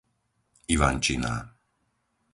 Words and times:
Ivančiná 0.73 1.35